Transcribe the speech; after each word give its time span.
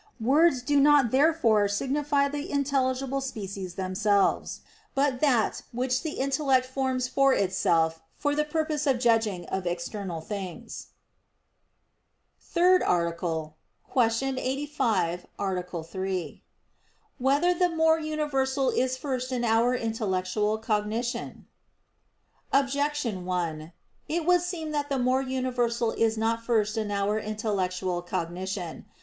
Words 0.19 0.63
do 0.63 0.79
not 0.79 1.11
therefore 1.11 1.67
signify 1.67 2.27
the 2.27 2.49
intelligible 2.49 3.21
species 3.21 3.75
themselves; 3.75 4.61
but 4.95 5.19
that 5.21 5.61
which 5.71 6.01
the 6.01 6.13
intellect 6.13 6.65
forms 6.65 7.07
for 7.07 7.35
itself 7.35 8.01
for 8.15 8.33
the 8.33 8.43
purpose 8.43 8.87
of 8.87 8.97
judging 8.97 9.45
of 9.49 9.67
external 9.67 10.19
things._______________________ 10.19 10.87
THIRD 12.43 12.81
ARTICLE 12.81 13.55
[I, 13.95 14.09
Q. 14.09 14.33
85, 14.39 15.27
Art. 15.37 15.85
3] 15.87 16.43
Whether 17.19 17.53
the 17.53 17.69
More 17.69 17.99
Universal 17.99 18.71
Is 18.71 18.97
First 18.97 19.31
in 19.31 19.43
Our 19.45 19.75
Intellectual 19.75 20.57
Cognition? 20.57 21.45
Objection 22.51 23.23
1: 23.25 23.71
It 24.09 24.25
would 24.25 24.41
seem 24.41 24.71
that 24.71 24.89
the 24.89 24.97
more 24.97 25.21
universal 25.21 25.91
is 25.91 26.17
not 26.17 26.43
first 26.43 26.75
in 26.75 26.89
our 26.89 27.19
intellectual 27.19 28.01
cognition. 28.01 28.87